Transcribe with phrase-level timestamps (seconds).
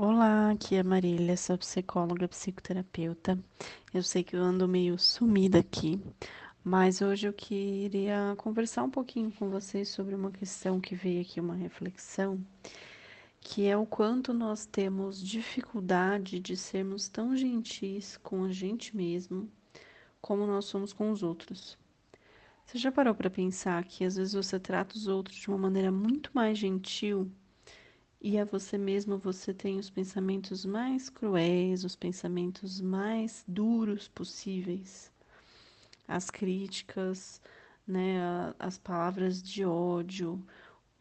[0.00, 3.36] Olá, aqui é Marília, sou psicóloga, psicoterapeuta.
[3.92, 6.00] Eu sei que eu ando meio sumida aqui,
[6.62, 11.40] mas hoje eu queria conversar um pouquinho com vocês sobre uma questão que veio aqui,
[11.40, 12.40] uma reflexão,
[13.40, 19.50] que é o quanto nós temos dificuldade de sermos tão gentis com a gente mesmo
[20.20, 21.76] como nós somos com os outros.
[22.64, 25.90] Você já parou para pensar que às vezes você trata os outros de uma maneira
[25.90, 27.28] muito mais gentil
[28.20, 35.12] e a você mesmo você tem os pensamentos mais cruéis, os pensamentos mais duros possíveis,
[36.06, 37.40] as críticas,
[37.86, 38.18] né,
[38.58, 40.44] as palavras de ódio,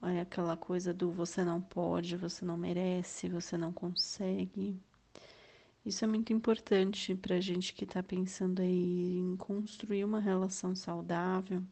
[0.03, 4.79] é aquela coisa do você não pode, você não merece, você não consegue.
[5.85, 10.75] Isso é muito importante para a gente que está pensando aí em construir uma relação
[10.75, 11.63] saudável.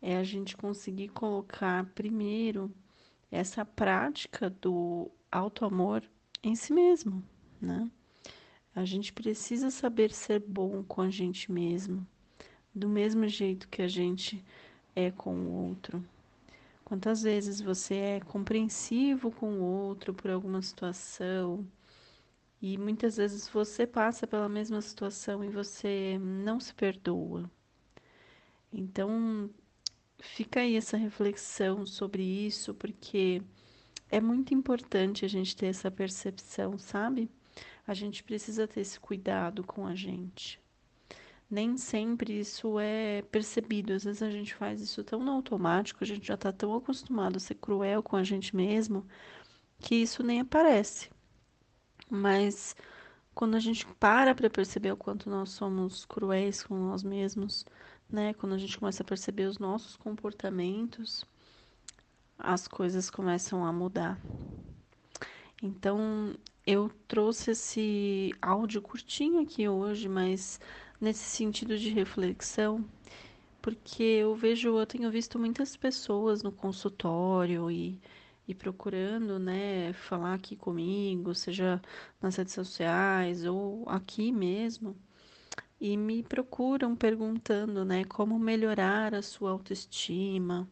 [0.00, 2.72] É a gente conseguir colocar primeiro
[3.32, 6.04] essa prática do auto-amor
[6.42, 7.24] em si mesmo,
[7.58, 7.90] né?
[8.74, 12.06] A gente precisa saber ser bom com a gente mesmo,
[12.74, 14.44] do mesmo jeito que a gente
[14.94, 16.04] é com o outro.
[16.84, 21.66] Quantas vezes você é compreensivo com o outro por alguma situação
[22.60, 27.50] e muitas vezes você passa pela mesma situação e você não se perdoa.
[28.72, 29.50] Então,
[30.22, 33.42] fica aí essa reflexão sobre isso, porque
[34.08, 37.30] é muito importante a gente ter essa percepção, sabe?
[37.86, 40.60] A gente precisa ter esse cuidado com a gente.
[41.50, 46.06] Nem sempre isso é percebido, às vezes a gente faz isso tão no automático, a
[46.06, 49.06] gente já está tão acostumado a ser cruel com a gente mesmo,
[49.78, 51.10] que isso nem aparece.
[52.08, 52.74] Mas
[53.34, 57.66] quando a gente para para perceber o quanto nós somos cruéis com nós mesmos,
[58.12, 58.34] né?
[58.34, 61.24] Quando a gente começa a perceber os nossos comportamentos,
[62.38, 64.20] as coisas começam a mudar.
[65.62, 66.34] Então,
[66.66, 70.60] eu trouxe esse áudio curtinho aqui hoje, mas
[71.00, 72.84] nesse sentido de reflexão,
[73.60, 77.98] porque eu vejo, eu tenho visto muitas pessoas no consultório e,
[78.46, 81.80] e procurando, né, falar aqui comigo, seja
[82.20, 84.96] nas redes sociais ou aqui mesmo
[85.82, 90.68] e me procuram perguntando, né, como melhorar a sua autoestima,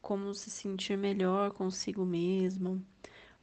[0.00, 2.80] como se sentir melhor consigo mesmo,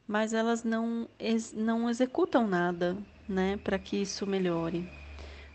[0.08, 2.96] mas elas não, ex não executam nada,
[3.28, 4.88] né, para que isso melhore.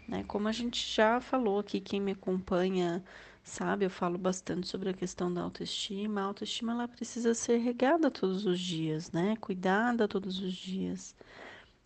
[0.08, 0.24] Né?
[0.28, 3.04] Como a gente já falou aqui, quem me acompanha
[3.44, 6.22] sabe, eu falo bastante sobre a questão da autoestima.
[6.22, 9.36] A autoestima ela precisa ser regada todos os dias, né?
[9.38, 11.16] Cuidada todos os dias.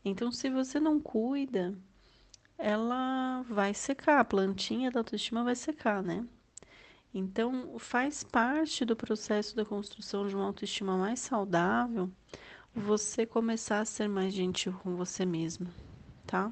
[0.03, 1.75] Então, se você não cuida,
[2.61, 6.25] ela vai secar, a plantinha da autoestima vai secar, né?
[7.13, 12.09] Então, faz parte do processo da construção de uma autoestima mais saudável
[12.73, 15.67] você começar a ser mais gentil com você mesmo,
[16.25, 16.51] tá?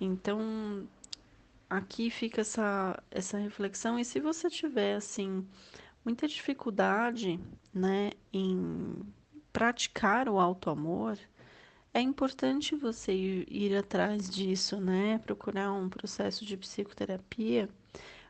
[0.00, 0.88] Então,
[1.68, 3.98] aqui fica essa, essa reflexão.
[3.98, 5.46] E se você tiver, assim,
[6.04, 7.38] muita dificuldade,
[7.72, 8.96] né, em
[9.52, 11.16] praticar o auto-amor,
[11.92, 15.18] é importante você ir, atrás disso, né?
[15.18, 17.68] Procurar um processo de psicoterapia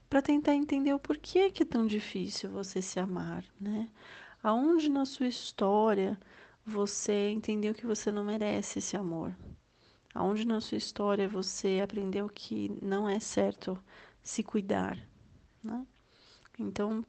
[0.08, 3.88] para tentar entender o porquê que é tão difícil você se amar, né?
[4.42, 6.18] Aonde na sua história
[6.64, 9.34] você entendeu que você não merece esse amor?
[10.14, 13.78] Aonde na sua história você aprendeu que não é certo
[14.22, 14.98] se cuidar,
[15.62, 15.86] né?
[16.58, 17.04] Então,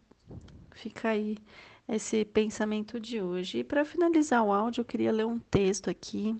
[0.71, 1.37] fica aí
[1.91, 3.59] esse pensamento de hoje.
[3.59, 6.35] E para finalizar o áudio, eu queria ler um texto aqui,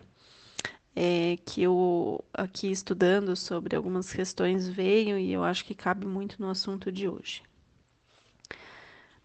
[0.96, 6.42] é, que eu, aqui estudando sobre algumas questões, veio e eu acho que cabe muito
[6.42, 7.44] no assunto de hoje.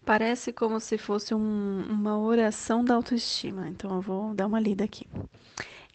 [0.05, 4.83] Parece como se fosse um, uma oração da autoestima, então eu vou dar uma lida
[4.83, 5.07] aqui.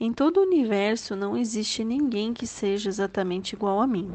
[0.00, 4.10] Em todo o universo não existe ninguém que seja exatamente igual a mim.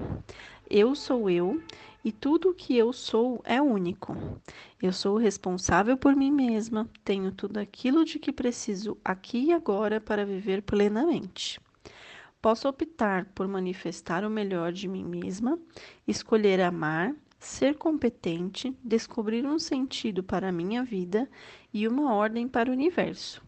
[0.69, 1.61] Eu sou eu
[2.03, 4.17] e tudo o que eu sou é único.
[4.81, 10.01] Eu sou responsável por mim mesma, tenho tudo aquilo de que preciso aqui e agora
[10.01, 11.57] para viver plenamente.
[12.41, 15.57] Posso optar por manifestar o melhor de mim mesma,
[16.05, 21.29] escolher amar, ser competente, descobrir um sentido para a minha vida
[21.73, 23.41] e uma ordem para o universo.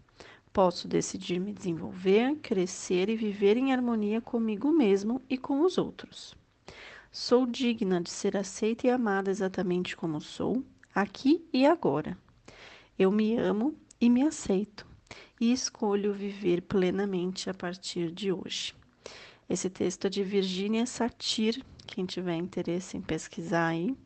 [0.53, 6.39] Posso decidir me desenvolver, crescer e viver em harmonia comigo mesmo e com os outros.
[7.11, 10.63] Sou digna de ser aceita e amada exatamente como sou,
[10.93, 12.15] aqui e agora.
[12.97, 14.85] Eu me amo e me aceito
[15.41, 18.75] e escolho viver plenamente a partir de hoje.
[19.49, 23.97] Esse texto é de Virginia Satir, quem tiver interesse em pesquisar aí.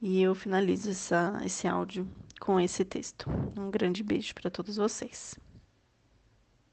[0.00, 3.28] E eu finalizo essa, esse áudio com esse texto.
[3.58, 5.36] Um grande beijo para todos vocês.